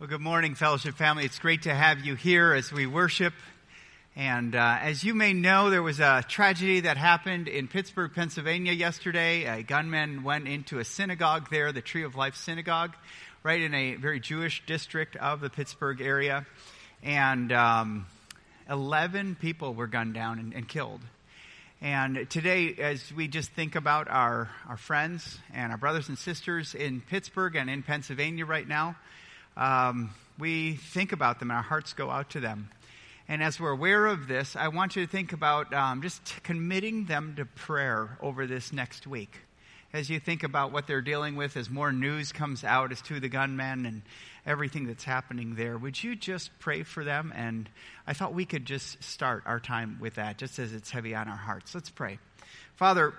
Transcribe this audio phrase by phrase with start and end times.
[0.00, 1.24] Well, good morning, fellowship family.
[1.24, 3.34] It's great to have you here as we worship.
[4.14, 8.72] And uh, as you may know, there was a tragedy that happened in Pittsburgh, Pennsylvania
[8.72, 9.46] yesterday.
[9.46, 12.94] A gunman went into a synagogue there, the Tree of Life Synagogue,
[13.42, 16.46] right in a very Jewish district of the Pittsburgh area.
[17.02, 18.06] And um,
[18.70, 21.00] 11 people were gunned down and, and killed.
[21.80, 26.76] And today, as we just think about our, our friends and our brothers and sisters
[26.76, 28.94] in Pittsburgh and in Pennsylvania right now,
[29.58, 32.70] um, we think about them and our hearts go out to them.
[33.26, 37.04] And as we're aware of this, I want you to think about um, just committing
[37.04, 39.40] them to prayer over this next week.
[39.92, 43.20] As you think about what they're dealing with, as more news comes out as to
[43.20, 44.02] the gunmen and
[44.46, 47.32] everything that's happening there, would you just pray for them?
[47.34, 47.68] And
[48.06, 51.28] I thought we could just start our time with that, just as it's heavy on
[51.28, 51.74] our hearts.
[51.74, 52.18] Let's pray.
[52.76, 53.12] Father,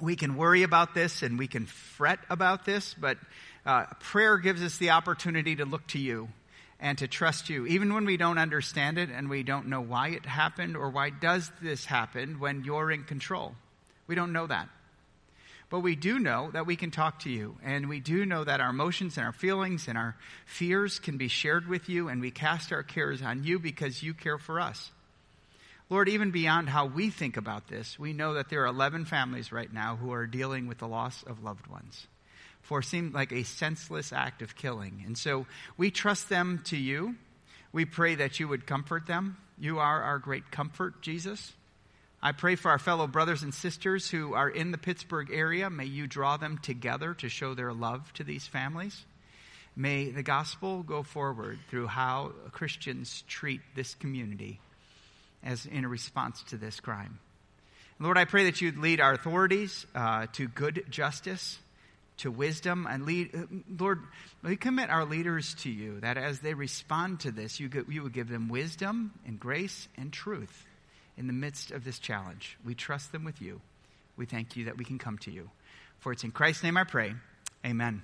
[0.00, 3.18] we can worry about this and we can fret about this, but
[3.68, 6.28] uh, prayer gives us the opportunity to look to you
[6.80, 10.08] and to trust you, even when we don't understand it and we don't know why
[10.08, 13.54] it happened or why does this happen when you're in control.
[14.06, 14.70] We don't know that.
[15.68, 18.62] But we do know that we can talk to you, and we do know that
[18.62, 20.16] our emotions and our feelings and our
[20.46, 24.14] fears can be shared with you, and we cast our cares on you because you
[24.14, 24.90] care for us.
[25.90, 29.52] Lord, even beyond how we think about this, we know that there are 11 families
[29.52, 32.06] right now who are dealing with the loss of loved ones
[32.68, 35.02] for seemed like a senseless act of killing.
[35.06, 35.46] And so
[35.78, 37.16] we trust them to you.
[37.72, 39.38] We pray that you would comfort them.
[39.58, 41.54] You are our great comfort, Jesus.
[42.22, 45.70] I pray for our fellow brothers and sisters who are in the Pittsburgh area.
[45.70, 49.02] May you draw them together to show their love to these families.
[49.74, 54.60] May the gospel go forward through how Christians treat this community
[55.42, 57.18] as in a response to this crime.
[57.98, 61.58] Lord, I pray that you'd lead our authorities uh, to good justice
[62.18, 63.34] to wisdom and lead.
[63.34, 63.42] Uh,
[63.78, 64.00] Lord,
[64.42, 68.12] we commit our leaders to you that as they respond to this, you, you would
[68.12, 70.66] give them wisdom and grace and truth
[71.16, 72.56] in the midst of this challenge.
[72.64, 73.60] We trust them with you.
[74.16, 75.50] We thank you that we can come to you.
[76.00, 77.14] For it's in Christ's name I pray.
[77.64, 78.02] Amen.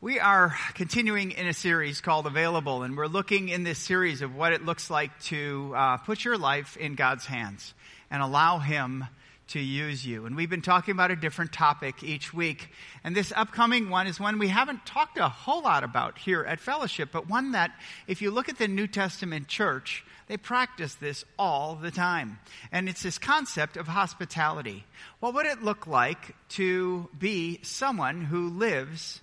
[0.00, 4.36] We are continuing in a series called Available, and we're looking in this series of
[4.36, 7.74] what it looks like to uh, put your life in God's hands
[8.08, 9.04] and allow Him
[9.48, 10.26] to use you.
[10.26, 12.70] And we've been talking about a different topic each week.
[13.02, 16.60] And this upcoming one is one we haven't talked a whole lot about here at
[16.60, 17.72] Fellowship, but one that,
[18.06, 22.38] if you look at the New Testament church, they practice this all the time.
[22.70, 24.84] And it's this concept of hospitality.
[25.20, 29.20] What would it look like to be someone who lives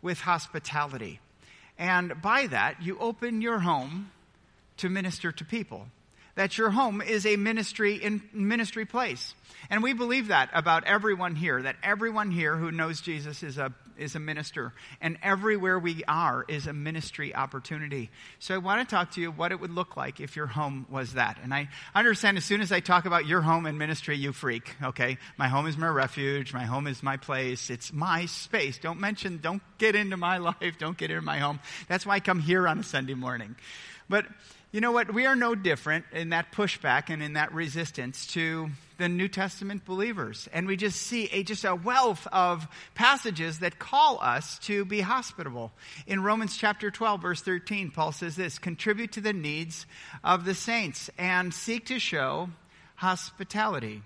[0.00, 1.20] with hospitality?
[1.76, 4.12] And by that, you open your home
[4.76, 5.88] to minister to people
[6.34, 9.34] that your home is a ministry in ministry place.
[9.70, 13.72] And we believe that about everyone here, that everyone here who knows Jesus is a
[13.96, 18.10] is a minister, and everywhere we are is a ministry opportunity.
[18.38, 20.86] So I want to talk to you what it would look like if your home
[20.90, 21.38] was that.
[21.42, 24.74] And I understand as soon as I talk about your home and ministry, you freak.
[24.82, 26.52] Okay, my home is my refuge.
[26.52, 27.70] My home is my place.
[27.70, 28.78] It's my space.
[28.78, 29.38] Don't mention.
[29.38, 30.74] Don't get into my life.
[30.78, 31.60] Don't get into my home.
[31.88, 33.56] That's why I come here on a Sunday morning.
[34.08, 34.26] But
[34.74, 35.14] you know what?
[35.14, 39.84] We are no different in that pushback and in that resistance to the New Testament
[39.84, 40.48] believers.
[40.52, 45.00] And we just see a, just a wealth of passages that call us to be
[45.00, 45.70] hospitable.
[46.08, 49.86] In Romans chapter 12, verse 13, Paul says this contribute to the needs
[50.24, 52.48] of the saints and seek to show
[52.96, 54.02] hospitality.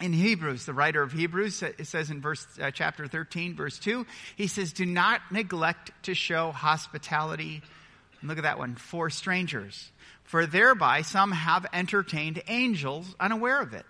[0.00, 4.06] In Hebrews, the writer of Hebrews says in verse uh, chapter 13, verse 2,
[4.36, 7.62] he says, Do not neglect to show hospitality
[8.22, 8.76] Look at that one.
[8.76, 9.90] For strangers.
[10.24, 13.84] For thereby some have entertained angels unaware of it.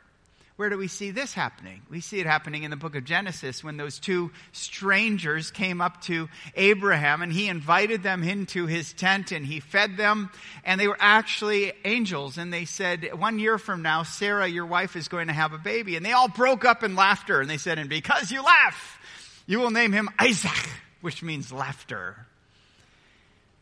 [0.57, 1.83] Where do we see this happening?
[1.91, 6.03] We see it happening in the book of Genesis when those two strangers came up
[6.03, 10.31] to Abraham and he invited them into his tent and he fed them
[10.63, 14.95] and they were actually angels and they said, one year from now, Sarah, your wife
[14.95, 15.97] is going to have a baby.
[15.97, 19.01] And they all broke up in laughter and they said, and because you laugh,
[19.47, 20.71] you will name him Isaac,
[21.01, 22.27] which means laughter.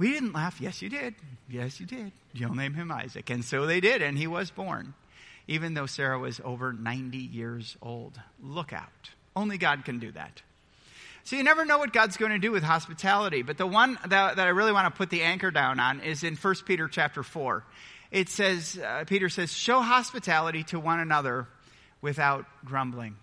[0.01, 0.63] We didn't laugh.
[0.63, 1.15] Yes, you did.
[1.47, 2.13] Yes, you did.
[2.33, 3.29] You'll name him Isaac.
[3.29, 4.95] And so they did, and he was born,
[5.47, 8.19] even though Sarah was over 90 years old.
[8.43, 9.11] Look out.
[9.37, 10.41] Only God can do that.
[11.25, 13.43] So you never know what God's going to do with hospitality.
[13.43, 16.25] But the one that, that I really want to put the anchor down on is
[16.25, 17.63] in 1 Peter chapter 4.
[18.11, 21.47] It says, uh, Peter says, show hospitality to one another
[22.01, 23.17] without grumbling.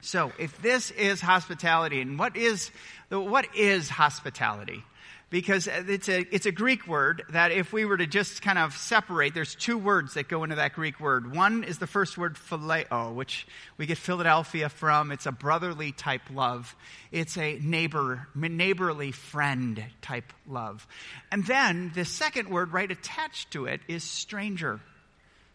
[0.00, 2.70] So, if this is hospitality, and what is,
[3.10, 4.82] what is hospitality?
[5.30, 8.74] Because it's a, it's a Greek word that if we were to just kind of
[8.74, 11.34] separate, there's two words that go into that Greek word.
[11.34, 15.10] One is the first word phileo, which we get Philadelphia from.
[15.10, 16.74] It's a brotherly type love.
[17.10, 20.86] It's a neighbor, neighborly friend type love.
[21.32, 24.80] And then the second word right attached to it is stranger.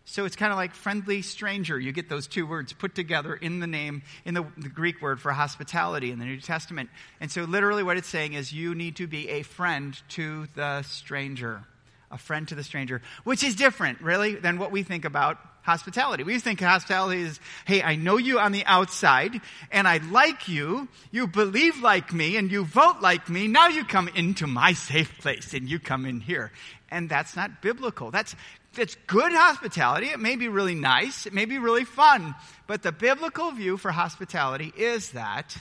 [0.10, 1.80] So it's kind of like friendly stranger.
[1.80, 5.22] You get those two words put together in the name, in the, the, Greek word
[5.22, 6.90] for hospitality in the New Testament.
[7.22, 10.82] And so literally what it's saying is you need to be a friend to the
[10.82, 11.62] stranger.
[12.10, 16.24] A friend to the stranger, which is different, really, than what we think about hospitality.
[16.24, 19.40] We think hospitality is, hey, I know you on the outside,
[19.72, 23.86] and I like you, you believe like me, and you vote like me, now you
[23.86, 26.52] come into my safe place, and you come in here.
[26.90, 28.10] And that's not biblical.
[28.10, 28.36] That's
[28.78, 30.08] it's good hospitality.
[30.08, 31.26] It may be really nice.
[31.26, 32.36] It may be really fun.
[32.68, 35.58] But the biblical view for hospitality is that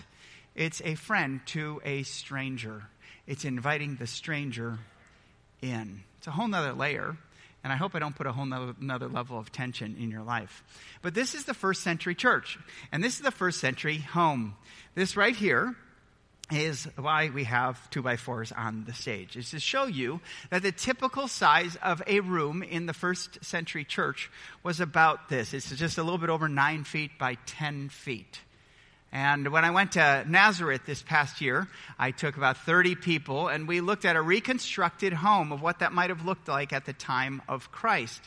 [0.54, 2.84] it's a friend to a stranger.
[3.26, 4.78] It's inviting the stranger
[5.62, 6.02] in.
[6.18, 7.16] It's a whole nother layer.
[7.64, 10.62] And I hope I don't put a whole nother, level of tension in your life.
[11.02, 12.58] But this is the first century church.
[12.92, 14.54] And this is the first century home.
[14.94, 15.76] This right here
[16.50, 19.36] is why we have two by fours on the stage.
[19.36, 23.84] Is to show you that the typical size of a room in the first century
[23.84, 24.30] church
[24.62, 25.52] was about this.
[25.52, 28.40] It's just a little bit over nine feet by ten feet.
[29.10, 31.66] And when I went to Nazareth this past year,
[31.98, 35.94] I took about 30 people and we looked at a reconstructed home of what that
[35.94, 38.20] might have looked like at the time of Christ.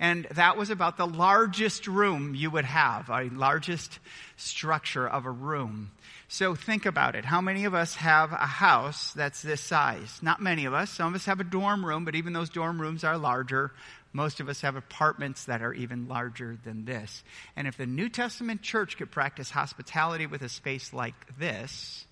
[0.00, 4.00] And that was about the largest room you would have, a largest
[4.36, 5.92] structure of a room.
[6.28, 7.24] So think about it.
[7.24, 10.18] How many of us have a house that's this size?
[10.22, 10.90] Not many of us.
[10.90, 13.72] Some of us have a dorm room, but even those dorm rooms are larger.
[14.12, 17.24] Most of us have apartments that are even larger than this.
[17.56, 22.06] And if the New Testament church could practice hospitality with a space like this,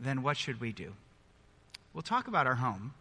[0.00, 0.92] then what should we do?
[1.92, 2.94] We'll talk about our home,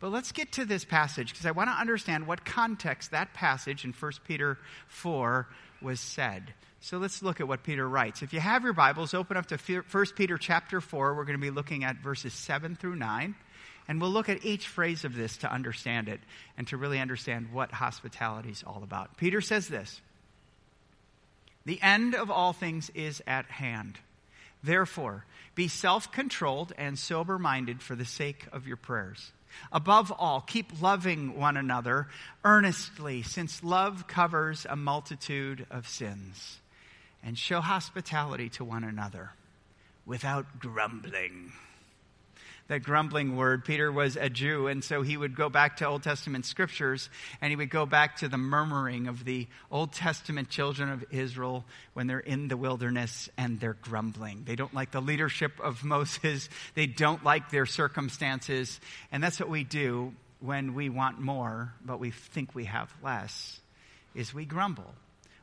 [0.00, 3.84] but let's get to this passage because I want to understand what context that passage
[3.84, 5.46] in 1 Peter 4
[5.80, 6.54] was said.
[6.84, 8.22] So let's look at what Peter writes.
[8.22, 11.14] If you have your Bibles, open up to 1 Peter chapter 4.
[11.14, 13.36] We're going to be looking at verses 7 through 9.
[13.86, 16.18] And we'll look at each phrase of this to understand it
[16.58, 19.16] and to really understand what hospitality is all about.
[19.16, 20.00] Peter says this
[21.64, 24.00] The end of all things is at hand.
[24.64, 25.24] Therefore,
[25.54, 29.30] be self controlled and sober minded for the sake of your prayers.
[29.70, 32.08] Above all, keep loving one another
[32.44, 36.58] earnestly, since love covers a multitude of sins
[37.22, 39.30] and show hospitality to one another
[40.06, 41.52] without grumbling.
[42.68, 46.04] That grumbling word, Peter was a Jew, and so he would go back to Old
[46.04, 47.10] Testament scriptures
[47.40, 51.64] and he would go back to the murmuring of the Old Testament children of Israel
[51.92, 54.44] when they're in the wilderness and they're grumbling.
[54.46, 58.80] They don't like the leadership of Moses, they don't like their circumstances,
[59.10, 63.60] and that's what we do when we want more, but we think we have less,
[64.14, 64.94] is we grumble.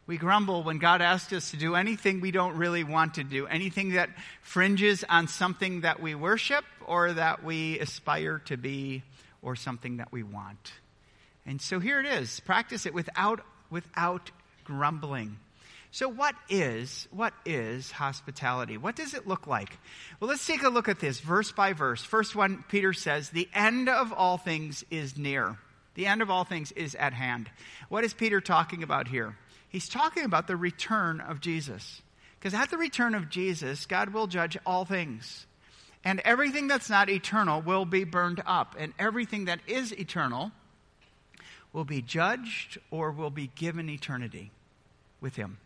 [0.09, 3.45] We grumble when God asks us to do anything we don't really want to do,
[3.45, 4.09] anything that
[4.41, 9.03] fringes on something that we worship or that we aspire to be
[9.43, 10.73] or something that we want.
[11.45, 12.39] And so here it is.
[12.39, 14.31] Practice it without, without
[14.63, 15.37] grumbling.
[15.91, 18.77] So what is, what is hospitality?
[18.77, 19.77] What does it look like?
[20.19, 22.03] Well, let's take a look at this verse by verse.
[22.03, 25.59] First one, Peter says, the end of all things is near.
[25.93, 27.47] The end of all things is at hand.
[27.89, 29.35] What is Peter talking about here?
[29.69, 32.01] He's talking about the return of Jesus.
[32.39, 35.45] Because at the return of Jesus, God will judge all things.
[36.03, 38.75] And everything that's not eternal will be burned up.
[38.77, 40.51] And everything that is eternal
[41.73, 44.51] will be judged or will be given eternity
[45.21, 45.57] with him.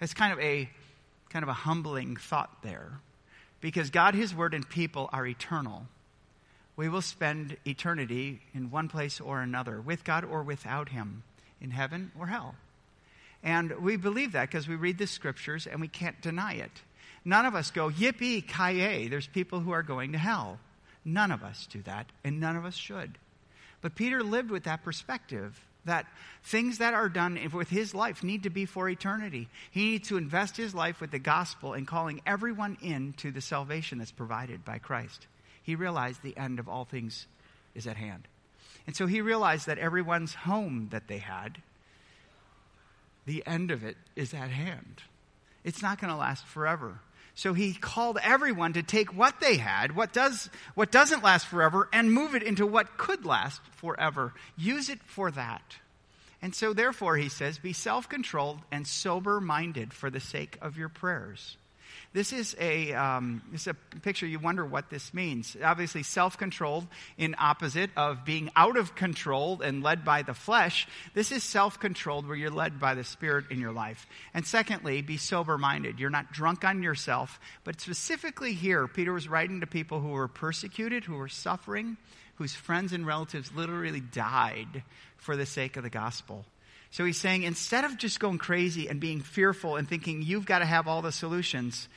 [0.00, 0.68] It's kind of a
[1.30, 3.00] kind of a humbling thought there.
[3.60, 5.86] Because God, His Word, and people are eternal.
[6.76, 11.24] We will spend eternity in one place or another, with God or without Him,
[11.60, 12.54] in heaven or hell.
[13.44, 16.72] And we believe that because we read the scriptures and we can't deny it.
[17.26, 20.58] None of us go, yippee, ki There's people who are going to hell.
[21.04, 23.18] None of us do that, and none of us should.
[23.82, 26.06] But Peter lived with that perspective that
[26.42, 29.48] things that are done with his life need to be for eternity.
[29.70, 33.42] He needs to invest his life with the gospel and calling everyone in to the
[33.42, 35.26] salvation that's provided by Christ.
[35.62, 37.26] He realized the end of all things
[37.74, 38.26] is at hand.
[38.86, 41.60] And so he realized that everyone's home that they had
[43.26, 45.02] the end of it is at hand.
[45.64, 47.00] It's not going to last forever.
[47.34, 51.88] So he called everyone to take what they had, what does what doesn't last forever
[51.92, 54.34] and move it into what could last forever.
[54.56, 55.78] Use it for that.
[56.40, 61.56] And so therefore he says be self-controlled and sober-minded for the sake of your prayers.
[62.14, 65.56] This is a, um, this is a picture you wonder what this means.
[65.60, 66.86] Obviously, self controlled
[67.18, 70.86] in opposite of being out of control and led by the flesh.
[71.12, 74.06] This is self controlled where you're led by the Spirit in your life.
[74.32, 75.98] And secondly, be sober minded.
[75.98, 80.28] You're not drunk on yourself, but specifically here, Peter was writing to people who were
[80.28, 81.96] persecuted, who were suffering,
[82.36, 84.84] whose friends and relatives literally died
[85.16, 86.44] for the sake of the gospel.
[86.94, 90.60] So he's saying instead of just going crazy and being fearful and thinking you've got
[90.60, 91.88] to have all the solutions,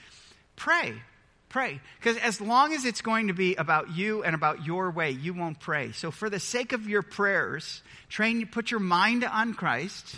[0.55, 0.91] pray.
[1.49, 1.79] Pray.
[1.99, 5.35] Because as long as it's going to be about you and about your way, you
[5.35, 5.91] won't pray.
[5.91, 10.15] So for the sake of your prayers, train put your mind on Christ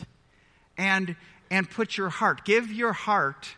[0.78, 1.18] and
[1.52, 2.46] and put your heart.
[2.46, 3.50] Give your heart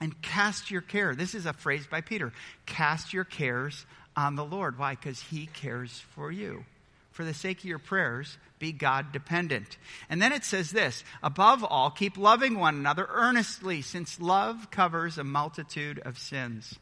[0.00, 1.16] and cast your care.
[1.16, 2.32] This is a phrase by Peter.
[2.66, 3.84] Cast your cares
[4.16, 4.78] on the Lord.
[4.78, 4.94] Why?
[4.94, 6.64] Because he cares for you.
[7.10, 9.76] For the sake of your prayers, be God dependent.
[10.08, 15.18] And then it says this above all, keep loving one another earnestly, since love covers
[15.18, 16.78] a multitude of sins.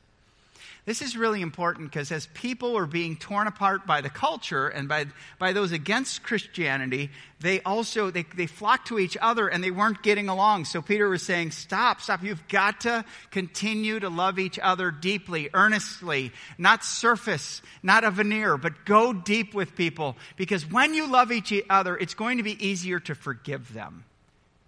[0.89, 4.89] This is really important because as people were being torn apart by the culture and
[4.89, 5.05] by,
[5.39, 10.03] by those against Christianity, they also, they, they flocked to each other and they weren't
[10.03, 10.65] getting along.
[10.65, 12.23] So Peter was saying, stop, stop.
[12.23, 18.57] You've got to continue to love each other deeply, earnestly, not surface, not a veneer,
[18.57, 22.67] but go deep with people because when you love each other, it's going to be
[22.67, 24.05] easier to forgive them.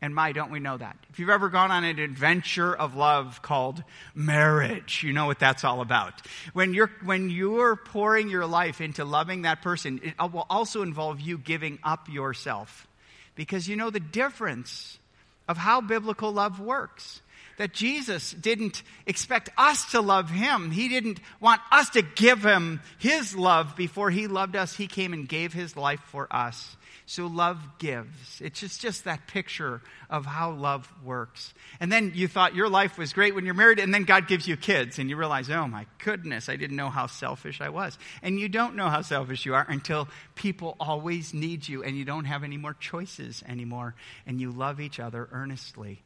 [0.03, 0.97] And my, don't we know that?
[1.11, 5.63] If you've ever gone on an adventure of love called marriage, you know what that's
[5.63, 6.15] all about.
[6.55, 11.21] When you're, when you're pouring your life into loving that person, it will also involve
[11.21, 12.89] you giving up yourself.
[13.35, 14.99] Because you know the difference
[15.47, 17.21] of how biblical love works.
[17.59, 20.71] That Jesus didn't expect us to love him.
[20.71, 24.75] He didn't want us to give him his love before he loved us.
[24.75, 26.75] He came and gave his life for us.
[27.11, 28.41] So love gives.
[28.41, 31.53] It's just, just that picture of how love works.
[31.81, 34.47] And then you thought your life was great when you're married, and then God gives
[34.47, 37.99] you kids, and you realize, oh my goodness, I didn't know how selfish I was.
[38.23, 42.05] And you don't know how selfish you are until people always need you, and you
[42.05, 46.05] don't have any more choices anymore, and you love each other earnestly.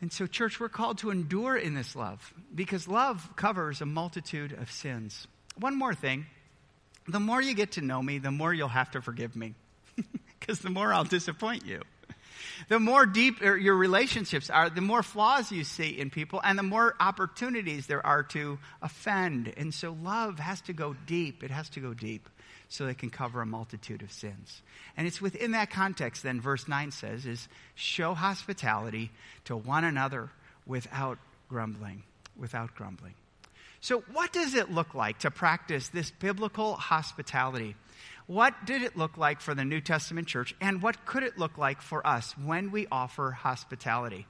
[0.00, 4.54] And so, church, we're called to endure in this love because love covers a multitude
[4.54, 5.26] of sins.
[5.58, 6.24] One more thing
[7.06, 9.54] the more you get to know me, the more you'll have to forgive me
[10.46, 11.82] because the more I'll disappoint you.
[12.68, 16.58] The more deep er, your relationships are, the more flaws you see in people, and
[16.58, 19.52] the more opportunities there are to offend.
[19.56, 21.42] And so love has to go deep.
[21.42, 22.28] It has to go deep
[22.68, 24.62] so it can cover a multitude of sins.
[24.96, 29.10] And it's within that context, then, verse 9 says, is show hospitality
[29.44, 30.30] to one another
[30.66, 32.02] without grumbling.
[32.36, 33.14] Without grumbling.
[33.80, 37.76] So, what does it look like to practice this biblical hospitality?
[38.26, 41.58] What did it look like for the New Testament church, and what could it look
[41.58, 44.26] like for us when we offer hospitality?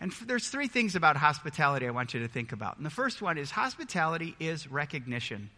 [0.00, 2.76] And there's three things about hospitality I want you to think about.
[2.76, 5.50] And the first one is hospitality is recognition.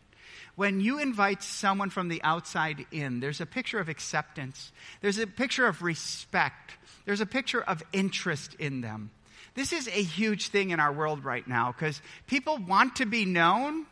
[0.57, 5.27] When you invite someone from the outside in, there's a picture of acceptance, there's a
[5.27, 6.73] picture of respect,
[7.05, 9.11] there's a picture of interest in them.
[9.55, 13.27] This is a huge thing in our world right now because people want to be
[13.27, 13.87] known.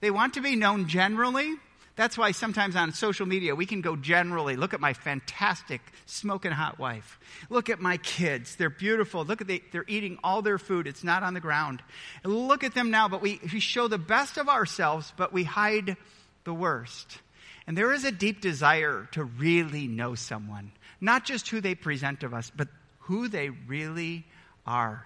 [0.00, 1.54] They want to be known generally,
[2.00, 4.56] that's why sometimes on social media we can go generally.
[4.56, 7.20] Look at my fantastic smoking hot wife.
[7.50, 8.56] Look at my kids.
[8.56, 9.22] They're beautiful.
[9.22, 10.86] Look at they, they're eating all their food.
[10.86, 11.82] It's not on the ground.
[12.24, 15.98] Look at them now, but we, we show the best of ourselves, but we hide
[16.44, 17.18] the worst.
[17.66, 22.20] And there is a deep desire to really know someone, not just who they present
[22.20, 22.68] to us, but
[23.00, 24.24] who they really
[24.66, 25.04] are.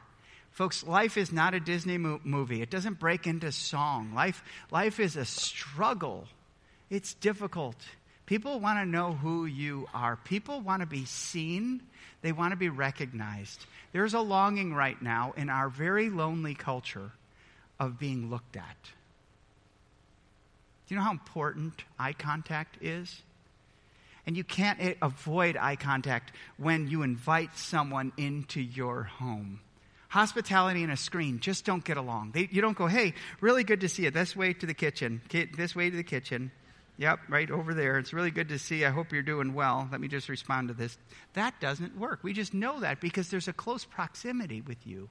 [0.52, 2.62] Folks, life is not a Disney movie.
[2.62, 4.14] It doesn't break into song.
[4.14, 6.28] Life, life is a struggle
[6.90, 7.76] it's difficult.
[8.26, 10.16] People want to know who you are.
[10.16, 11.82] People want to be seen.
[12.22, 13.66] They want to be recognized.
[13.92, 17.10] There's a longing right now in our very lonely culture
[17.78, 18.76] of being looked at.
[20.86, 23.22] Do you know how important eye contact is?
[24.26, 29.60] And you can't eh, avoid eye contact when you invite someone into your home.
[30.08, 32.30] Hospitality and a screen just don't get along.
[32.32, 34.10] They, you don't go, hey, really good to see you.
[34.10, 35.20] This way to the kitchen.
[35.30, 36.52] This way to the kitchen.
[36.96, 37.98] Yep, right over there.
[37.98, 38.84] It's really good to see.
[38.84, 39.88] I hope you're doing well.
[39.90, 40.96] Let me just respond to this.
[41.32, 42.20] That doesn't work.
[42.22, 45.08] We just know that because there's a close proximity with you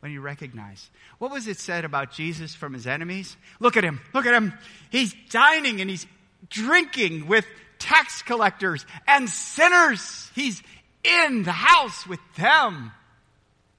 [0.00, 0.90] when you recognize.
[1.18, 3.38] What was it said about Jesus from his enemies?
[3.58, 4.00] Look at him.
[4.12, 4.52] Look at him.
[4.90, 6.06] He's dining and he's
[6.50, 7.46] drinking with
[7.78, 10.30] tax collectors and sinners.
[10.34, 10.62] He's
[11.04, 12.92] in the house with them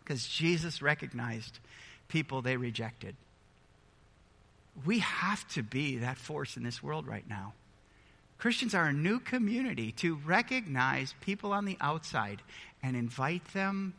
[0.04, 1.60] because Jesus recognized
[2.08, 3.16] people they rejected
[4.84, 7.54] we have to be that force in this world right now.
[8.38, 12.42] Christians are a new community to recognize people on the outside
[12.84, 13.94] and invite them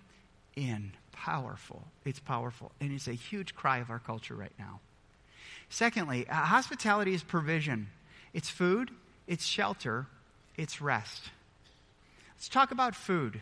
[0.54, 1.82] in powerful.
[2.04, 2.70] It's powerful.
[2.80, 4.80] And it's a huge cry of our culture right now.
[5.68, 7.88] Secondly, uh, hospitality is provision
[8.34, 8.90] it's food,
[9.26, 10.06] it's shelter,
[10.56, 11.30] it's rest.
[12.34, 13.40] Let's talk about food.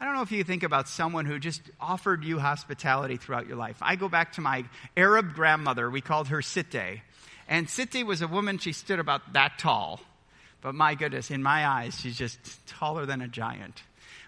[0.00, 3.56] I don't know if you think about someone who just offered you hospitality throughout your
[3.56, 3.78] life.
[3.80, 4.64] I go back to my
[4.96, 5.88] Arab grandmother.
[5.88, 7.00] We called her Sitte.
[7.48, 10.00] And Sitte was a woman, she stood about that tall.
[10.60, 13.82] But my goodness, in my eyes, she's just taller than a giant.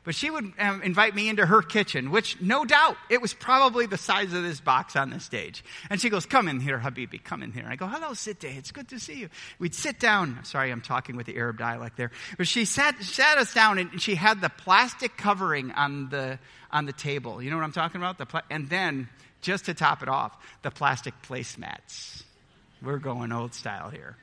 [0.07, 3.87] But she would um, invite me into her kitchen, which no doubt it was probably
[3.87, 5.65] the size of this box on the stage.
[5.91, 7.65] And she goes, Come in here, Habibi, come in here.
[7.65, 9.29] And I go, Hello, sit Sitte, it's good to see you.
[9.59, 10.39] We'd sit down.
[10.45, 12.13] Sorry, I'm talking with the Arab dialect there.
[12.39, 16.39] But she sat, sat us down and she had the plastic covering on the,
[16.71, 17.43] on the table.
[17.43, 18.17] You know what I'm talking about?
[18.17, 19.09] The pla- and then,
[19.41, 22.23] just to top it off, the plastic placemats.
[22.81, 24.17] We're going old style here.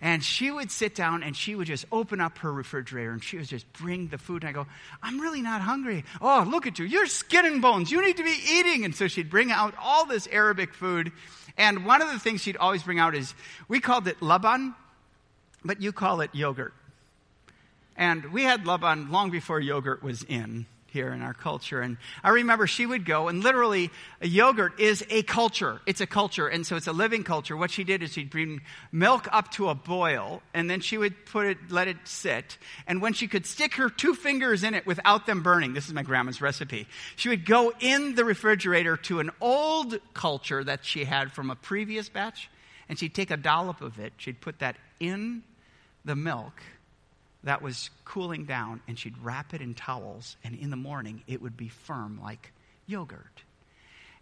[0.00, 3.38] And she would sit down and she would just open up her refrigerator and she
[3.38, 4.42] would just bring the food.
[4.42, 4.66] And I go,
[5.02, 6.04] I'm really not hungry.
[6.20, 6.84] Oh, look at you.
[6.84, 7.90] You're skin and bones.
[7.90, 8.84] You need to be eating.
[8.84, 11.12] And so she'd bring out all this Arabic food.
[11.56, 13.34] And one of the things she'd always bring out is
[13.68, 14.74] we called it laban,
[15.64, 16.74] but you call it yogurt.
[17.96, 21.82] And we had laban long before yogurt was in here in our culture.
[21.82, 23.90] And I remember she would go, and literally,
[24.22, 25.82] yogurt is a culture.
[25.84, 27.54] It's a culture, and so it's a living culture.
[27.54, 31.26] What she did is she'd bring milk up to a boil, and then she would
[31.26, 32.56] put it, let it sit.
[32.86, 35.92] And when she could stick her two fingers in it without them burning, this is
[35.92, 41.04] my grandma's recipe, she would go in the refrigerator to an old culture that she
[41.04, 42.48] had from a previous batch,
[42.88, 45.42] and she'd take a dollop of it, she'd put that in
[46.06, 46.62] the milk
[47.44, 51.40] that was cooling down, and she'd wrap it in towels, and in the morning it
[51.40, 52.52] would be firm like
[52.86, 53.42] yogurt.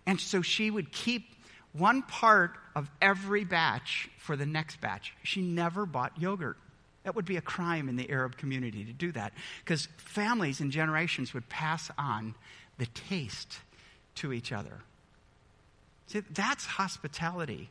[0.06, 1.30] And so she would keep
[1.72, 5.14] one part of every batch for the next batch.
[5.22, 6.56] She never bought yogurt.
[7.04, 9.32] That would be a crime in the Arab community to do that
[9.64, 12.34] because families and generations would pass on
[12.78, 13.58] the taste
[14.16, 14.78] to each other.
[16.06, 17.70] See, that's hospitality.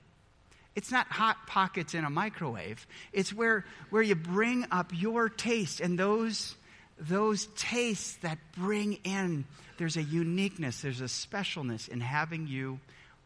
[0.76, 2.88] It's not hot pockets in a microwave.
[3.12, 6.56] It's where, where you bring up your taste and those,
[6.98, 9.46] those tastes that bring in,
[9.78, 12.80] there's a uniqueness, there's a specialness in having you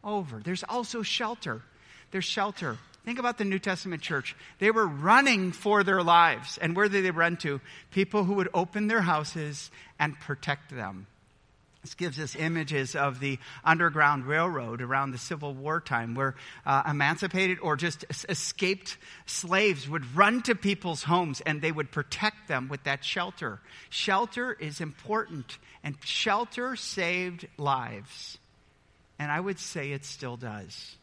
[0.04, 0.40] over.
[0.44, 1.62] There's also shelter.
[2.10, 2.78] There's shelter.
[3.04, 4.36] Think about the New Testament church.
[4.58, 6.58] They were running for their lives.
[6.58, 7.60] And where did they run to?
[7.90, 11.06] People who would open their houses and protect them.
[11.82, 16.34] This gives us images of the Underground Railroad around the Civil War time, where
[16.66, 22.48] uh, emancipated or just escaped slaves would run to people's homes and they would protect
[22.48, 23.60] them with that shelter.
[23.90, 28.38] Shelter is important, and shelter saved lives.
[29.18, 30.97] And I would say it still does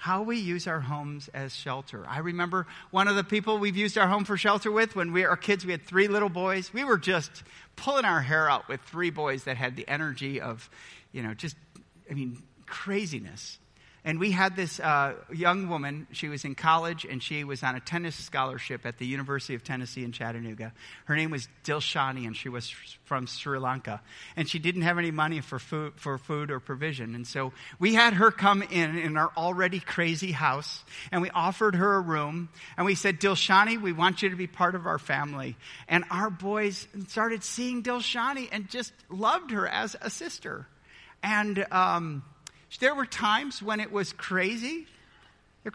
[0.00, 2.06] how we use our homes as shelter.
[2.08, 5.26] I remember one of the people we've used our home for shelter with when we
[5.26, 6.72] were kids, we had three little boys.
[6.72, 7.42] We were just
[7.76, 10.70] pulling our hair out with three boys that had the energy of,
[11.12, 11.54] you know, just,
[12.10, 13.58] I mean, craziness.
[14.02, 16.06] And we had this uh, young woman.
[16.12, 19.62] She was in college and she was on a tennis scholarship at the University of
[19.62, 20.72] Tennessee in Chattanooga.
[21.04, 22.70] Her name was Dilshani and she was
[23.04, 24.00] from Sri Lanka.
[24.36, 27.14] And she didn't have any money for food, for food or provision.
[27.14, 30.82] And so we had her come in in our already crazy house
[31.12, 32.48] and we offered her a room.
[32.78, 35.56] And we said, Dilshani, we want you to be part of our family.
[35.88, 40.66] And our boys started seeing Dilshani and just loved her as a sister.
[41.22, 42.22] And, um,
[42.78, 44.86] there were times when it was crazy.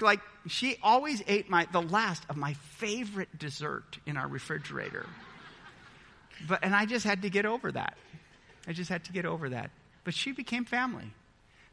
[0.02, 5.06] Like she always ate my the last of my favorite dessert in our refrigerator.
[6.48, 7.98] But and I just had to get over that.
[8.68, 9.70] I just had to get over that.
[10.04, 11.12] But she became family.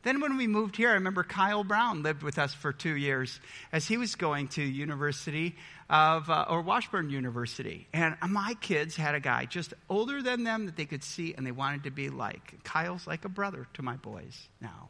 [0.03, 3.39] Then when we moved here, I remember Kyle Brown lived with us for two years
[3.71, 5.55] as he was going to University
[5.89, 7.87] of, uh, or Washburn University.
[7.93, 11.47] And my kids had a guy just older than them that they could see and
[11.47, 12.65] they wanted to be like.
[12.65, 14.89] Kyle's like a brother to my boys now.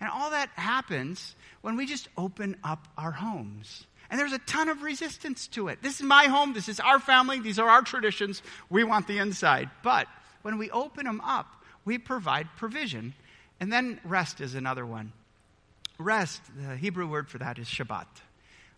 [0.00, 3.86] And all that happens when we just open up our homes.
[4.10, 5.82] And there's a ton of resistance to it.
[5.82, 6.52] This is my home.
[6.52, 7.38] This is our family.
[7.38, 8.42] These are our traditions.
[8.68, 9.70] We want the inside.
[9.82, 10.08] But
[10.42, 11.46] when we open them up,
[11.84, 13.14] we provide provision.
[13.60, 15.12] And then rest is another one.
[15.98, 18.06] Rest, the Hebrew word for that is Shabbat,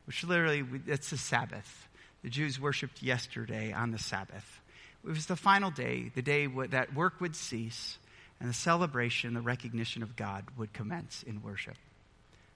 [0.07, 1.89] which literally, it's the Sabbath.
[2.25, 4.61] The Jews worshiped yesterday on the Sabbath.
[5.05, 7.99] It was the final day, the day that work would cease
[8.43, 11.77] and the celebration, the recognition of God would commence in worship.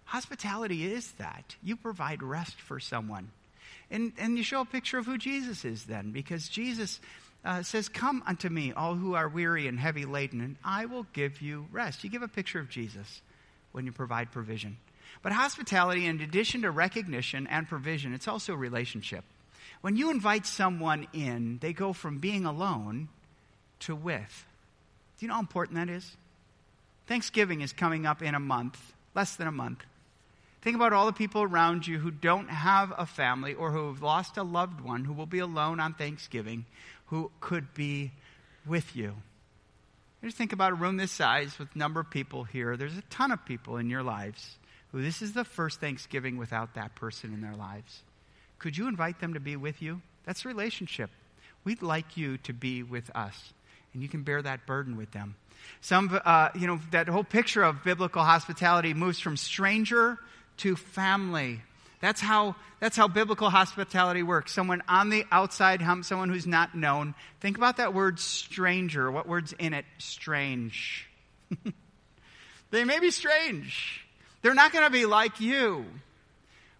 [0.06, 1.54] Hospitality is that.
[1.62, 3.30] You provide rest for someone.
[3.88, 6.98] And, and you show a picture of who Jesus is then, because Jesus
[7.44, 11.06] uh, says, Come unto me, all who are weary and heavy laden, and I will
[11.12, 12.02] give you rest.
[12.02, 13.22] You give a picture of Jesus
[13.70, 14.78] when you provide provision.
[15.22, 19.24] But hospitality, in addition to recognition and provision, it's also a relationship.
[19.82, 23.08] When you invite someone in, they go from being alone
[23.80, 24.46] to with.
[25.18, 26.16] Do you know how important that is?
[27.06, 28.78] Thanksgiving is coming up in a month,
[29.14, 29.84] less than a month.
[30.62, 34.02] Think about all the people around you who don't have a family or who have
[34.02, 36.64] lost a loved one who will be alone on Thanksgiving,
[37.06, 38.10] who could be
[38.66, 39.14] with you.
[40.24, 42.76] Just think about a room this size with number of people here.
[42.76, 44.56] There's a ton of people in your lives
[44.90, 48.02] who this is the first Thanksgiving without that person in their lives.
[48.58, 50.00] Could you invite them to be with you?
[50.24, 51.10] That's a relationship.
[51.62, 53.52] We'd like you to be with us,
[53.96, 55.36] and you can bear that burden with them.
[55.80, 60.18] Some, uh, you know, that whole picture of biblical hospitality moves from stranger
[60.58, 61.62] to family.
[62.02, 64.52] That's how, that's how biblical hospitality works.
[64.52, 67.14] Someone on the outside, someone who's not known.
[67.40, 69.10] Think about that word stranger.
[69.10, 69.86] What word's in it?
[69.96, 71.08] Strange.
[72.70, 74.06] they may be strange.
[74.42, 75.86] They're not going to be like you.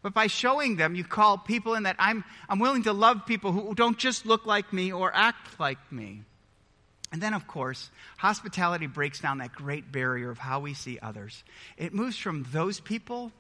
[0.02, 3.52] But by showing them, you call people in that I'm, I'm willing to love people
[3.52, 6.20] who don't just look like me or act like me.
[7.16, 11.44] And then, of course, hospitality breaks down that great barrier of how we see others.
[11.78, 13.32] It moves from those people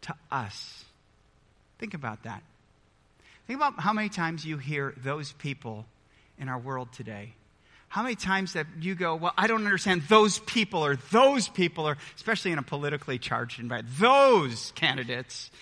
[0.00, 0.84] to us.
[1.78, 2.42] Think about that.
[3.46, 5.86] Think about how many times you hear those people
[6.36, 7.34] in our world today.
[7.86, 11.86] How many times that you go, well, I don't understand those people or those people,
[11.86, 15.52] or especially in a politically charged environment, those candidates.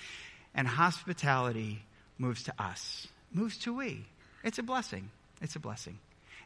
[0.54, 1.82] And hospitality
[2.16, 4.06] moves to us, moves to we.
[4.44, 5.10] It's a blessing.
[5.42, 5.98] It's a blessing.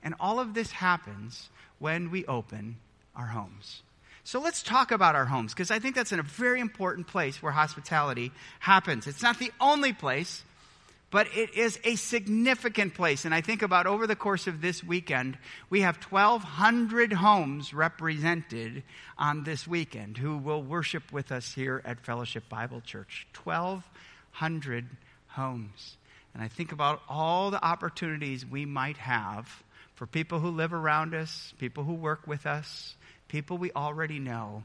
[0.04, 1.48] And all of this happens
[1.80, 2.76] when we open
[3.16, 3.82] our homes.
[4.22, 7.42] So let's talk about our homes, because I think that's in a very important place
[7.42, 9.06] where hospitality happens.
[9.06, 10.44] It's not the only place,
[11.10, 13.24] but it is a significant place.
[13.24, 15.38] And I think about over the course of this weekend,
[15.70, 18.82] we have 1,200 homes represented
[19.18, 23.26] on this weekend who will worship with us here at Fellowship Bible Church.
[23.42, 24.86] 1,200
[25.28, 25.96] homes.
[26.32, 29.62] And I think about all the opportunities we might have
[29.94, 32.96] for people who live around us, people who work with us,
[33.28, 34.64] people we already know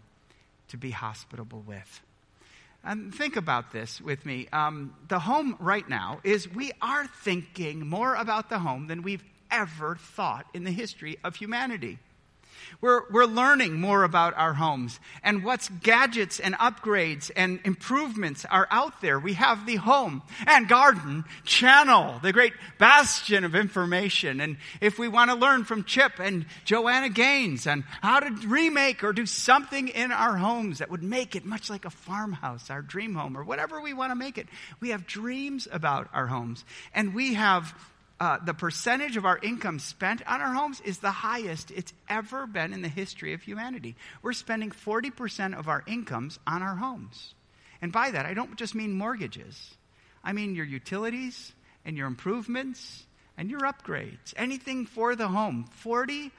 [0.70, 2.02] to be hospitable with.
[2.84, 4.48] And think about this with me.
[4.54, 9.24] Um, the home right now is we are thinking more about the home than we've
[9.52, 12.00] ever thought in the history of humanity.
[12.82, 18.68] We're, we're learning more about our homes and what's gadgets and upgrades and improvements are
[18.72, 19.20] out there.
[19.20, 24.40] We have the home and garden channel, the great bastion of information.
[24.42, 29.04] And if we want to learn from Chip and Joanna Gaines on how to remake
[29.04, 32.82] or do something in our homes that would make it much like a farmhouse, our
[32.82, 34.48] dream home, or whatever we want to make it,
[34.80, 36.64] we have dreams about our homes.
[36.94, 37.74] And we have
[38.20, 42.46] uh, the percentage of our income spent on our homes is the highest it's ever
[42.46, 43.96] been in the history of humanity.
[44.22, 47.34] We're spending 40% of our incomes on our homes.
[47.82, 49.76] And by that, I don't just mean mortgages,
[50.24, 51.54] I mean your utilities
[51.86, 53.06] and your improvements
[53.38, 55.70] and your upgrades, anything for the home.
[55.82, 56.30] 40%.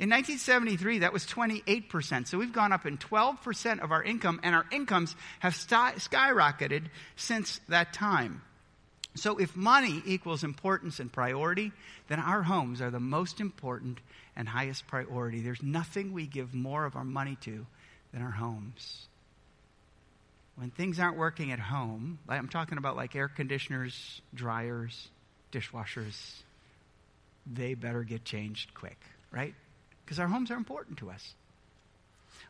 [0.00, 2.26] In 1973, that was 28%.
[2.26, 6.84] So we've gone up in 12% of our income, and our incomes have skyrocketed
[7.16, 8.40] since that time.
[9.18, 11.72] So if money equals importance and priority,
[12.08, 13.98] then our homes are the most important
[14.36, 15.40] and highest priority.
[15.40, 17.66] There's nothing we give more of our money to
[18.12, 19.06] than our homes.
[20.56, 25.08] When things aren't working at home, I'm talking about like air conditioners, dryers,
[25.52, 26.42] dishwashers,
[27.46, 28.98] they better get changed quick,
[29.30, 29.54] right?
[30.04, 31.34] Because our homes are important to us.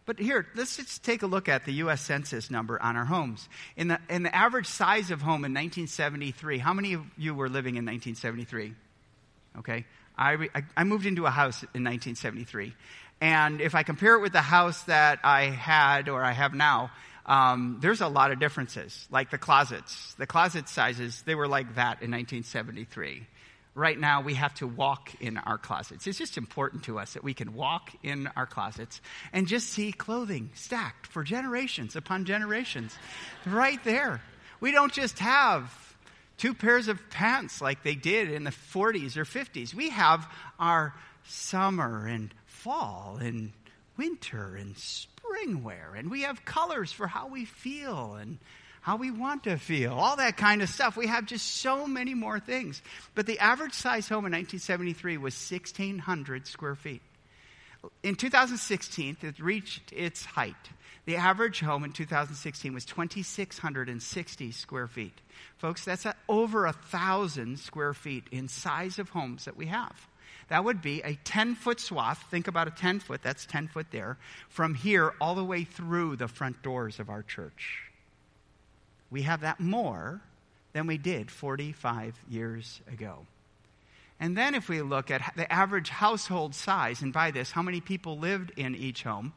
[0.09, 2.01] But here, let's just take a look at the U.S.
[2.01, 3.47] Census number on our homes.
[3.77, 7.51] In the, in the average size of home in 1973, how many of you were
[7.51, 8.73] living in 1973?
[9.59, 9.85] Okay.
[10.17, 12.73] I, I moved into a house in 1973.
[13.21, 16.91] And if I compare it with the house that I had or I have now,
[17.27, 19.07] um, there's a lot of differences.
[19.11, 20.15] Like the closets.
[20.15, 23.27] The closet sizes, they were like that in 1973
[23.79, 26.07] right now we have to walk in our closets.
[26.07, 29.01] It's just important to us that we can walk in our closets
[29.33, 32.97] and just see clothing stacked for generations upon generations
[33.47, 34.21] right there.
[34.61, 35.73] We don't just have
[36.37, 39.73] two pairs of pants like they did in the 40s or 50s.
[39.73, 43.53] We have our summer and fall and
[43.97, 48.39] winter and spring wear, and we have colors for how we feel and
[48.81, 50.97] how we want to feel, all that kind of stuff.
[50.97, 52.83] We have just so many more things.
[53.15, 57.03] But the average size home in 1973 was 1,600 square feet.
[58.03, 60.55] In 2016, it reached its height.
[61.05, 65.19] The average home in 2016 was 2,660 square feet.
[65.57, 70.07] Folks, that's over a thousand square feet in size of homes that we have.
[70.49, 72.25] That would be a 10 foot swath.
[72.31, 76.17] Think about a 10 foot, that's 10 foot there, from here all the way through
[76.17, 77.88] the front doors of our church.
[79.11, 80.21] We have that more
[80.73, 83.27] than we did 45 years ago.
[84.21, 87.81] And then if we look at the average household size, and by this, how many
[87.81, 89.33] people lived in each home,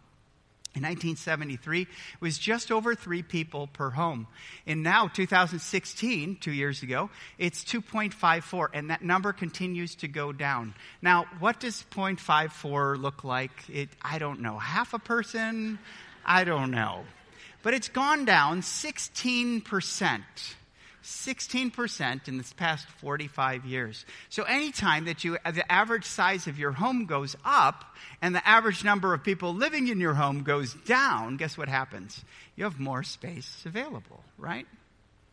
[0.74, 1.88] in 1973, it
[2.22, 4.28] was just over three people per home.
[4.66, 10.74] And now, 2016, two years ago, it's 2.54, and that number continues to go down.
[11.02, 13.52] Now, what does 0.54 look like?
[13.70, 14.58] It, I don't know.
[14.58, 15.78] Half a person?
[16.26, 17.04] I don't know.
[17.64, 20.22] But it's gone down 16%.
[21.04, 24.06] 16% in this past 45 years.
[24.30, 28.84] So anytime that you, the average size of your home goes up and the average
[28.84, 32.24] number of people living in your home goes down, guess what happens?
[32.56, 34.68] You have more space available, right?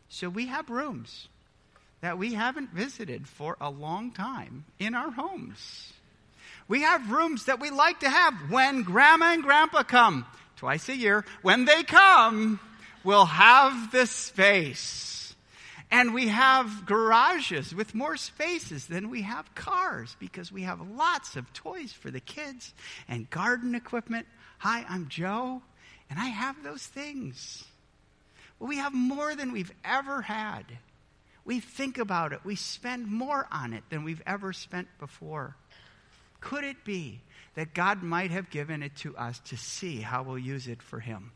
[0.09, 1.27] So we have rooms
[2.01, 5.93] that we haven't visited for a long time in our homes.
[6.67, 10.25] We have rooms that we like to have when grandma and grandpa come
[10.59, 11.23] twice a year.
[11.41, 12.59] When they come,
[13.05, 15.33] we'll have the space
[15.89, 21.37] and we have garages with more spaces than we have cars because we have lots
[21.37, 22.73] of toys for the kids
[23.07, 24.27] and garden equipment.
[24.59, 25.61] Hi, I'm Joe,
[26.09, 27.63] and I have those things.
[28.59, 30.65] Well, we have more than we've ever had.
[31.45, 35.55] We think about it, we spend more on it than we've ever spent before.
[36.41, 37.21] Could it be
[37.59, 41.01] that God might have given it to us to see how we'll use it for
[41.01, 41.33] Him?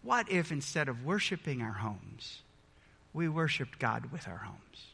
[0.00, 2.40] What if instead of worshiping our homes,
[3.12, 4.86] we worshiped God with our homes.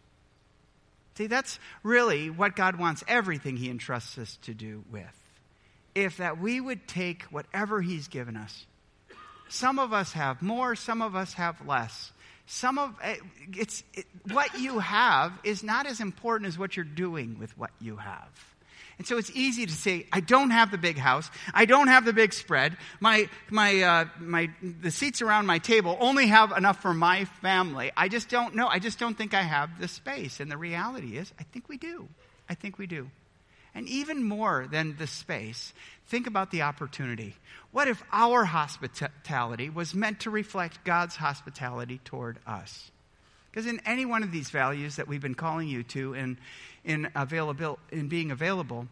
[1.17, 5.05] See, that's really what God wants everything He entrusts us to do with.
[5.95, 8.67] If that we would take whatever He's given us.
[9.49, 12.11] Some of us have more, some of us have less.
[12.47, 13.15] Some of eh,
[13.53, 17.71] it's it, what you have is not as important as what you're doing with what
[17.81, 18.52] you have.
[19.03, 21.29] And so it's easy to say, I don't have the big house.
[21.53, 22.77] I don't have the big spread.
[23.01, 27.91] My, my, uh, my, the seats around my table only have enough for my family.
[27.97, 28.69] I just don't know.
[28.69, 30.39] I just don't think I have the space.
[30.39, 32.07] And the reality is, I think we do.
[32.49, 33.11] I think we do.
[33.75, 35.73] And even more than the space,
[36.07, 37.35] think about the opportunity.
[37.73, 42.93] What if our hospitality was meant to reflect God's hospitality toward us?
[43.53, 46.39] Because in any one of these values that we've been calling you to in,
[46.85, 48.89] in, available, in being available,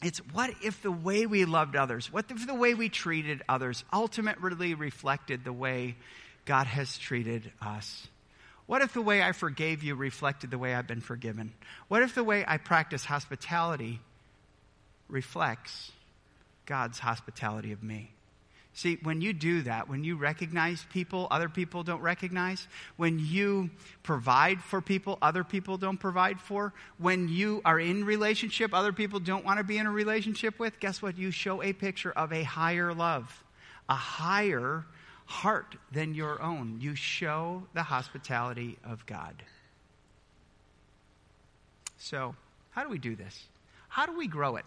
[0.00, 3.84] it's what if the way we loved others, what if the way we treated others
[3.92, 5.96] ultimately reflected the way
[6.44, 8.06] God has treated us?
[8.66, 11.52] What if the way I forgave you reflected the way I've been forgiven?
[11.88, 13.98] What if the way I practice hospitality
[15.08, 15.90] reflects
[16.66, 18.12] God's hospitality of me?
[18.72, 23.70] See, when you do that, when you recognize people other people don't recognize, when you
[24.02, 29.18] provide for people other people don't provide for, when you are in relationship other people
[29.18, 31.18] don't want to be in a relationship with, guess what?
[31.18, 33.42] You show a picture of a higher love,
[33.88, 34.86] a higher
[35.26, 36.78] heart than your own.
[36.80, 39.42] You show the hospitality of God.
[41.98, 42.34] So,
[42.70, 43.46] how do we do this?
[43.88, 44.64] How do we grow it?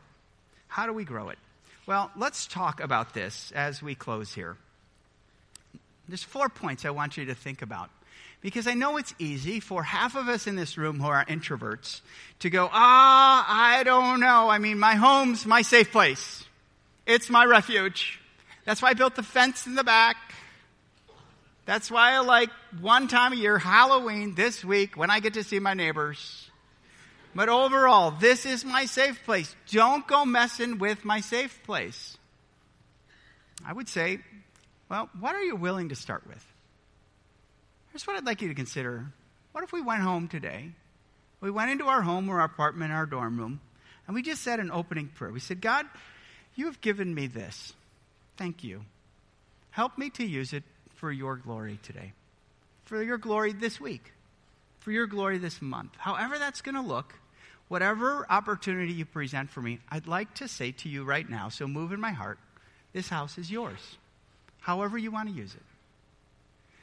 [0.67, 1.39] How do we grow it?
[1.85, 4.55] Well, let's talk about this as we close here.
[6.07, 7.89] There's four points I want you to think about.
[8.41, 12.01] Because I know it's easy for half of us in this room who are introverts
[12.39, 14.49] to go, ah, I don't know.
[14.49, 16.43] I mean, my home's my safe place.
[17.05, 18.19] It's my refuge.
[18.65, 20.17] That's why I built the fence in the back.
[21.65, 22.49] That's why I like
[22.81, 26.42] one time a year, Halloween, this week, when I get to see my neighbors.
[27.35, 29.55] But overall, this is my safe place.
[29.69, 32.17] Don't go messing with my safe place.
[33.65, 34.19] I would say,
[34.89, 36.45] well, what are you willing to start with?
[37.91, 39.05] Here's what I'd like you to consider.
[39.51, 40.71] What if we went home today?
[41.41, 43.61] We went into our home or our apartment, our dorm room,
[44.07, 45.31] and we just said an opening prayer.
[45.31, 45.85] We said, God,
[46.55, 47.73] you have given me this.
[48.37, 48.85] Thank you.
[49.71, 50.63] Help me to use it
[50.95, 52.13] for your glory today,
[52.85, 54.13] for your glory this week,
[54.79, 55.91] for your glory this month.
[55.97, 57.13] However, that's going to look,
[57.73, 61.65] whatever opportunity you present for me, I'd like to say to you right now, so
[61.65, 62.37] move in my heart,
[62.93, 63.97] this house is yours,
[64.59, 65.63] however you want to use it.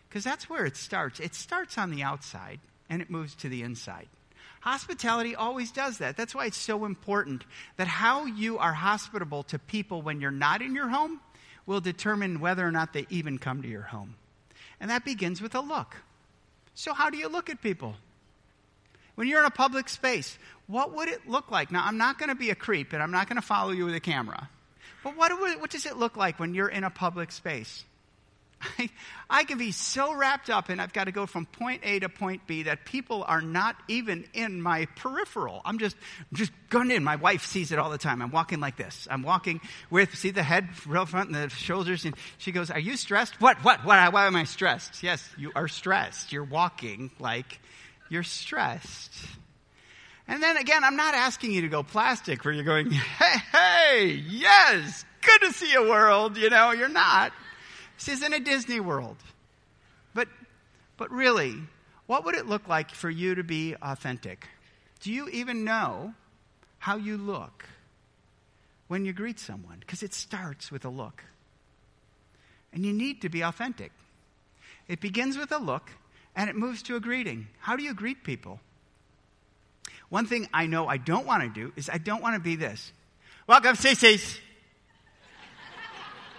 [0.09, 1.21] Because that's where it starts.
[1.21, 4.09] It starts on the outside and it moves to the inside.
[4.63, 6.17] Hospitality always does that.
[6.17, 7.45] That's why it's so important
[7.77, 11.21] that how you are hospitable to people when you're not in your home
[11.67, 14.17] will determine whether or not they even come to your home.
[14.81, 15.99] And that begins with a look.
[16.75, 17.95] So, how do you look at people?
[19.21, 20.39] When you're in a public space,
[20.71, 21.71] what would it look like?
[21.71, 23.87] Now, I'm not going to be a creep and I'm not going to follow you
[23.87, 24.49] with a camera.
[25.03, 27.85] But what, what does it look like when you're in a public space?
[28.79, 28.91] I,
[29.31, 32.09] I can be so wrapped up and I've got to go from point A to
[32.09, 35.63] point B that people are not even in my peripheral.
[35.65, 35.97] I'm just,
[36.33, 37.03] just going in.
[37.03, 38.21] My wife sees it all the time.
[38.21, 39.09] I'm walking like this.
[39.11, 42.05] I'm walking with, see the head real front and the shoulders.
[42.05, 43.41] And she goes, Are you stressed?
[43.41, 44.13] What, what, what?
[44.13, 45.03] Why am I stressed?
[45.03, 46.33] Yes, you are stressed.
[46.33, 47.61] You're walking like
[48.11, 49.15] you're stressed.
[50.31, 54.23] And then again, I'm not asking you to go plastic where you're going, hey, hey,
[54.29, 56.37] yes, good to see a world.
[56.37, 57.33] You know, you're not.
[57.99, 59.17] This isn't a Disney world.
[60.15, 60.29] But,
[60.97, 61.57] but really,
[62.07, 64.47] what would it look like for you to be authentic?
[65.01, 66.15] Do you even know
[66.79, 67.65] how you look
[68.87, 69.79] when you greet someone?
[69.81, 71.25] Because it starts with a look.
[72.73, 73.91] And you need to be authentic.
[74.87, 75.91] It begins with a look
[76.37, 77.49] and it moves to a greeting.
[77.59, 78.61] How do you greet people?
[80.11, 82.57] One thing I know I don't want to do is I don't want to be
[82.57, 82.93] this.
[83.47, 84.39] Welcome, CC's.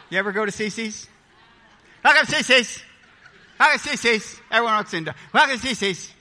[0.09, 1.07] You ever go to CC's?
[2.03, 2.83] Welcome, CC's.
[3.57, 4.39] Welcome, CC's.
[4.51, 5.09] Everyone walks in.
[5.33, 6.11] Welcome, CC's.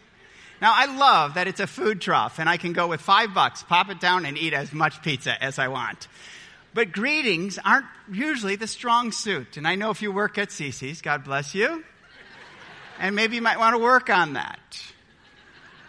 [0.62, 3.64] Now, I love that it's a food trough and I can go with five bucks,
[3.64, 6.06] pop it down, and eat as much pizza as I want.
[6.72, 9.56] But greetings aren't usually the strong suit.
[9.56, 11.82] And I know if you work at CC's, God bless you.
[13.00, 14.60] And maybe you might want to work on that.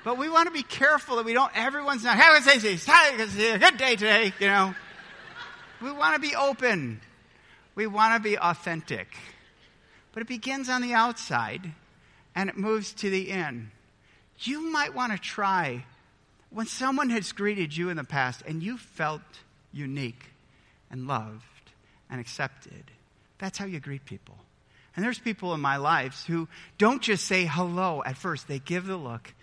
[0.04, 3.96] But we want to be careful that we don't, everyone's not, have a good day
[3.96, 4.74] today, you know.
[5.82, 7.02] We want to be open.
[7.76, 9.08] We want to be authentic.
[10.14, 11.72] But it begins on the outside
[12.36, 13.72] and it moves to the in.
[14.40, 15.86] You might want to try
[16.50, 19.22] when someone has greeted you in the past and you felt
[19.72, 20.32] unique
[20.90, 21.72] and loved
[22.10, 22.92] and accepted.
[23.38, 24.38] That's how you greet people.
[24.96, 28.86] And there's people in my lives who don't just say hello at first, they give
[28.86, 29.34] the look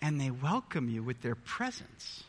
[0.00, 2.24] and they welcome you with their presence.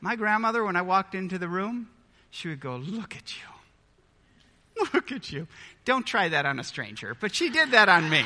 [0.00, 1.88] My grandmother, when I walked into the room,
[2.30, 4.86] she would go, Look at you.
[4.94, 5.46] Look at you.
[5.84, 8.24] Don't try that on a stranger, but she did that on me,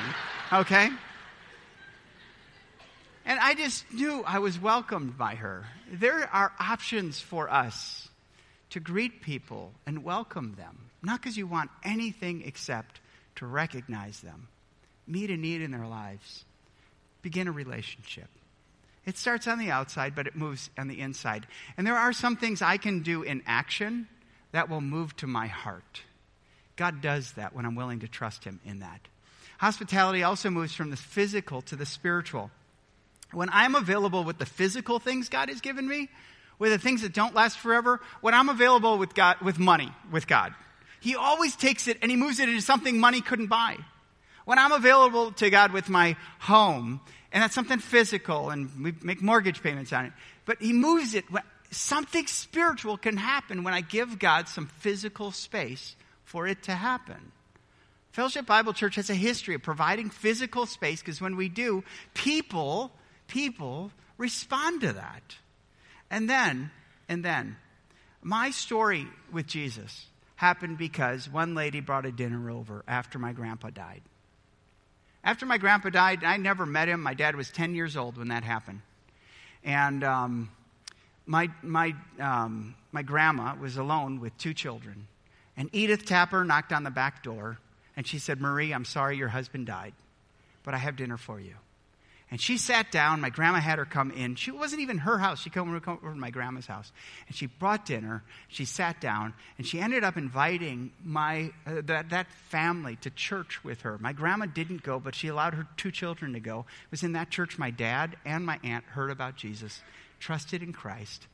[0.52, 0.88] okay?
[3.26, 5.66] And I just knew I was welcomed by her.
[5.92, 8.08] There are options for us
[8.70, 13.00] to greet people and welcome them, not because you want anything except
[13.36, 14.48] to recognize them,
[15.06, 16.44] meet a need in their lives,
[17.26, 18.28] begin a relationship.
[19.04, 21.44] It starts on the outside, but it moves on the inside.
[21.76, 24.06] And there are some things I can do in action
[24.52, 26.02] that will move to my heart.
[26.76, 29.00] God does that when I'm willing to trust Him in that.
[29.58, 32.52] Hospitality also moves from the physical to the spiritual.
[33.32, 36.08] When I'm available with the physical things God has given me,
[36.60, 40.28] with the things that don't last forever, when I'm available with God, with money, with
[40.28, 40.54] God,
[41.00, 43.78] He always takes it and He moves it into something money couldn't buy.
[44.46, 47.00] When I'm available to God with my home,
[47.36, 50.12] and that's something physical, and we make mortgage payments on it.
[50.46, 51.26] But He moves it.
[51.70, 57.32] Something spiritual can happen when I give God some physical space for it to happen.
[58.12, 62.90] Fellowship Bible Church has a history of providing physical space because when we do, people,
[63.28, 65.36] people respond to that.
[66.10, 66.70] And then,
[67.06, 67.58] and then,
[68.22, 73.68] my story with Jesus happened because one lady brought a dinner over after my grandpa
[73.68, 74.00] died.
[75.26, 77.02] After my grandpa died, I never met him.
[77.02, 78.80] My dad was 10 years old when that happened.
[79.64, 80.50] And um,
[81.26, 85.08] my, my, um, my grandma was alone with two children.
[85.56, 87.58] And Edith Tapper knocked on the back door
[87.96, 89.94] and she said, Marie, I'm sorry your husband died,
[90.62, 91.54] but I have dinner for you.
[92.28, 93.20] And she sat down.
[93.20, 94.34] My grandma had her come in.
[94.34, 95.40] She wasn't even her house.
[95.40, 96.90] She came over to my grandma's house.
[97.28, 98.24] And she brought dinner.
[98.48, 99.32] She sat down.
[99.58, 103.96] And she ended up inviting my, uh, that, that family to church with her.
[103.98, 106.66] My grandma didn't go, but she allowed her two children to go.
[106.86, 109.80] It was in that church my dad and my aunt heard about Jesus,
[110.18, 111.28] trusted in Christ.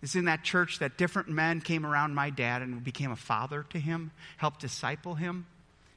[0.00, 3.64] It's in that church that different men came around my dad and became a father
[3.70, 5.46] to him, helped disciple him.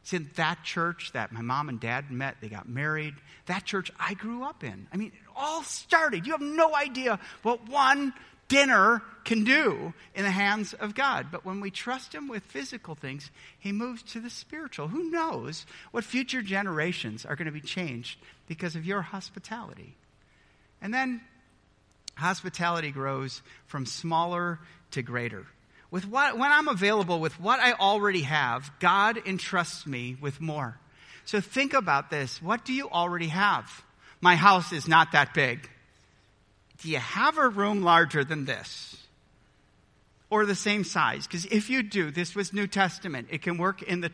[0.09, 2.37] It's in that church that my mom and dad met.
[2.41, 3.13] They got married.
[3.45, 4.87] That church I grew up in.
[4.91, 6.25] I mean, it all started.
[6.25, 8.15] You have no idea what one
[8.47, 11.27] dinner can do in the hands of God.
[11.31, 14.87] But when we trust Him with physical things, He moves to the spiritual.
[14.87, 18.17] Who knows what future generations are going to be changed
[18.47, 19.95] because of your hospitality?
[20.81, 21.21] And then
[22.15, 25.45] hospitality grows from smaller to greater
[25.91, 30.77] with what, when I'm available with what I already have, God entrusts me with more.
[31.25, 32.41] So think about this.
[32.41, 33.83] What do you already have?
[34.21, 35.69] My house is not that big.
[36.81, 38.95] Do you have a room larger than this?
[40.29, 41.25] Or the same size?
[41.25, 43.29] Because if you do, this was New Testament.
[43.31, 44.11] It can work in the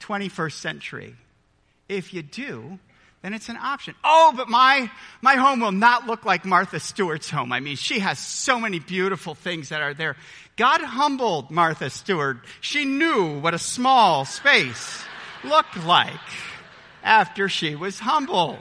[0.00, 1.14] 21st century.
[1.88, 2.78] If you do,
[3.22, 3.94] then it's an option.
[4.04, 4.90] Oh, but my,
[5.22, 7.52] my home will not look like Martha Stewart's home.
[7.52, 10.16] I mean, she has so many beautiful things that are there.
[10.56, 12.38] God humbled Martha Stewart.
[12.60, 15.02] She knew what a small space
[15.44, 16.14] looked like
[17.02, 18.58] after she was humbled.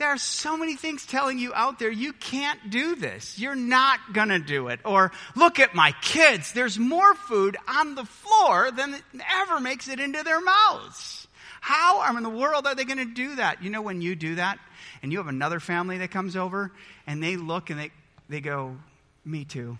[0.00, 3.38] There are so many things telling you out there, you can't do this.
[3.38, 4.80] You're not going to do it.
[4.86, 6.52] Or, look at my kids.
[6.52, 8.96] There's more food on the floor than
[9.30, 11.28] ever makes it into their mouths.
[11.60, 13.62] How in the world are they going to do that?
[13.62, 14.58] You know, when you do that
[15.02, 16.72] and you have another family that comes over
[17.06, 17.90] and they look and they,
[18.30, 18.78] they go,
[19.26, 19.76] Me too.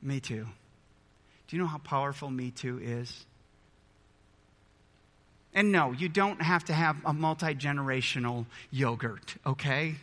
[0.00, 0.46] Me too.
[1.48, 3.26] Do you know how powerful Me Too is?
[5.54, 9.94] And no, you don't have to have a multi generational yogurt, okay?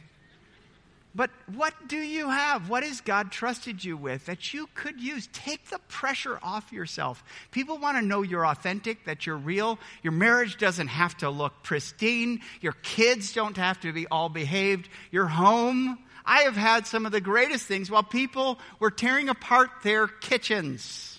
[1.13, 2.69] But what do you have?
[2.69, 5.27] What has God trusted you with that you could use?
[5.33, 7.21] Take the pressure off yourself.
[7.51, 9.77] People want to know you're authentic, that you're real.
[10.03, 12.39] Your marriage doesn't have to look pristine.
[12.61, 14.87] Your kids don't have to be all behaved.
[15.11, 15.99] Your home.
[16.23, 21.10] I have had some of the greatest things while people were tearing apart their kitchens.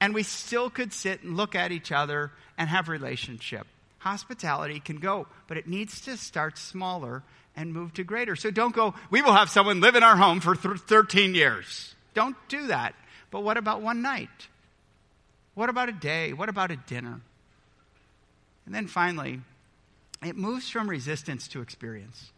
[0.00, 3.66] And we still could sit and look at each other and have relationship.
[3.98, 7.22] Hospitality can go, but it needs to start smaller
[7.56, 8.36] and move to greater.
[8.36, 11.94] So don't go, we will have someone live in our home for th- 13 years.
[12.14, 12.94] Don't do that.
[13.30, 14.28] But what about one night?
[15.54, 16.32] What about a day?
[16.32, 17.20] What about a dinner?
[18.64, 19.40] And then finally,
[20.24, 22.30] it moves from resistance to experience.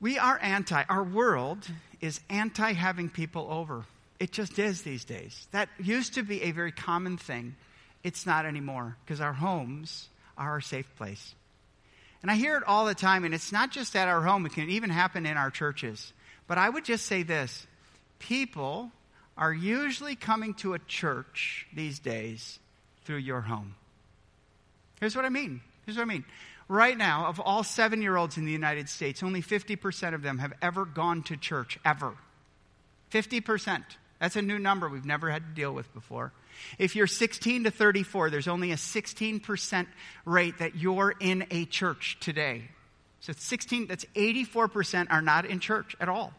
[0.00, 1.68] We are anti, our world
[2.00, 3.84] is anti having people over.
[4.20, 5.48] It just is these days.
[5.52, 7.56] That used to be a very common thing.
[8.04, 11.34] It's not anymore because our homes are our safe place.
[12.22, 14.52] And I hear it all the time, and it's not just at our home, it
[14.52, 16.12] can even happen in our churches.
[16.46, 17.66] But I would just say this
[18.18, 18.92] people
[19.38, 22.58] are usually coming to a church these days
[23.04, 23.74] through your home.
[25.00, 25.62] Here's what I mean.
[25.86, 26.26] Here's what I mean.
[26.68, 30.38] Right now, of all seven year olds in the United States, only 50% of them
[30.38, 32.12] have ever gone to church, ever.
[33.10, 33.82] 50%.
[34.20, 36.32] That's a new number we've never had to deal with before.
[36.78, 39.86] If you're 16 to 34, there's only a 16%
[40.26, 42.64] rate that you're in a church today.
[43.20, 46.34] So 16, that's 84% are not in church at all.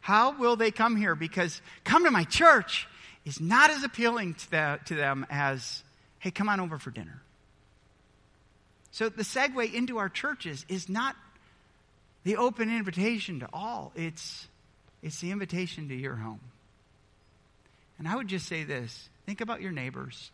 [0.00, 1.14] How will they come here?
[1.14, 2.88] Because come to my church
[3.26, 5.82] is not as appealing to, the, to them as,
[6.20, 7.20] hey, come on over for dinner.
[8.92, 11.16] So the segue into our churches is not
[12.24, 14.48] the open invitation to all, it's,
[15.02, 16.40] it's the invitation to your home.
[17.98, 20.30] And I would just say this think about your neighbors.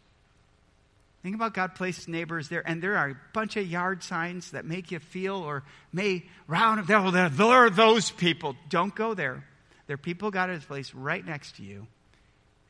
[1.22, 4.64] Think about God placed neighbors there, and there are a bunch of yard signs that
[4.64, 7.00] make you feel or may round oh, there.
[7.00, 8.56] Well, there are those people.
[8.68, 9.44] Don't go there.
[9.86, 11.86] There are people God has placed right next to you.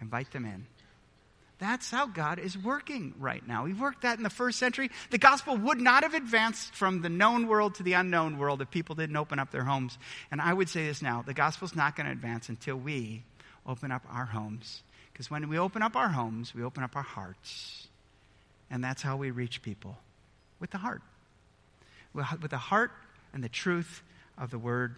[0.03, 0.66] Invite them in.
[1.62, 3.66] That's how God is working right now.
[3.66, 4.90] He worked that in the first century.
[5.11, 8.70] The gospel would not have advanced from the known world to the unknown world if
[8.72, 9.97] people didn't open up their homes.
[10.32, 13.22] And I would say this now the gospel's not going to advance until we
[13.66, 14.82] open up our homes.
[15.12, 17.88] Because when we open up our homes, we open up our hearts.
[18.70, 19.98] And that's how we reach people
[20.60, 21.02] with the heart.
[22.14, 22.90] With the heart
[23.32, 24.02] and the truth
[24.38, 24.96] of the Word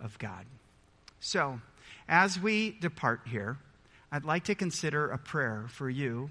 [0.00, 0.44] of God.
[1.20, 1.60] So,
[2.08, 3.56] as we depart here,
[4.12, 6.30] I'd like to consider a prayer for you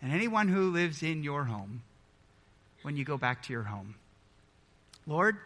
[0.00, 1.82] and anyone who lives in your home
[2.82, 3.94] when you go back to your home.
[5.06, 5.36] Lord,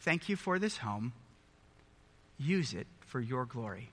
[0.00, 1.12] thank you for this home.
[2.38, 3.90] Use it for your glory.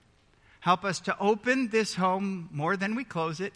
[0.68, 3.54] Help us to open this home more than we close it.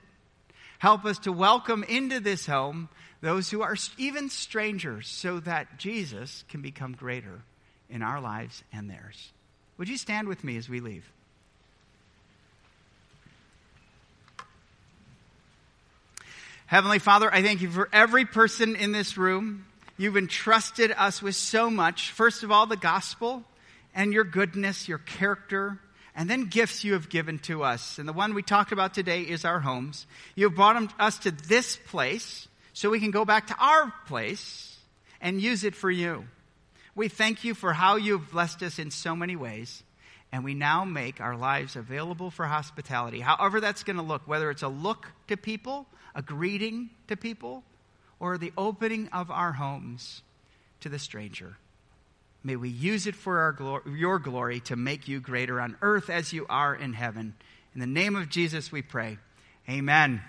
[0.79, 2.87] Help us to welcome into this home
[3.19, 7.41] those who are even strangers so that Jesus can become greater
[7.89, 9.33] in our lives and theirs.
[9.77, 11.03] Would you stand with me as we leave?
[16.67, 19.65] Heavenly Father, I thank you for every person in this room.
[19.97, 22.11] You've entrusted us with so much.
[22.11, 23.43] First of all, the gospel
[23.93, 25.77] and your goodness, your character,
[26.21, 27.97] and then gifts you have given to us.
[27.97, 30.05] And the one we talked about today is our homes.
[30.35, 34.77] You have brought us to this place so we can go back to our place
[35.19, 36.25] and use it for you.
[36.93, 39.81] We thank you for how you've blessed us in so many ways.
[40.31, 44.51] And we now make our lives available for hospitality, however that's going to look, whether
[44.51, 47.63] it's a look to people, a greeting to people,
[48.19, 50.21] or the opening of our homes
[50.81, 51.57] to the stranger.
[52.43, 56.09] May we use it for our glory, your glory to make you greater on earth
[56.09, 57.35] as you are in heaven.
[57.75, 59.17] In the name of Jesus we pray.
[59.69, 60.21] Amen.